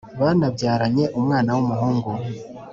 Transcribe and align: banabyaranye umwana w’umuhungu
banabyaranye 0.19 1.03
umwana 1.17 1.49
w’umuhungu 1.55 2.09